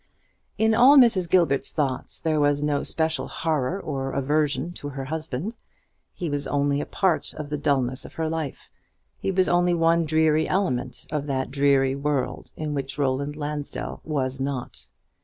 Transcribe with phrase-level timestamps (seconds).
[0.57, 1.29] In all Mrs.
[1.29, 5.55] Gilbert's thoughts there was no special horror or aversion of her husband.
[6.15, 8.71] He was only a part of the dulness of her life;
[9.19, 14.39] he was only one dreary element of that dreary world in which Roland Lansdell was
[14.39, 14.87] not.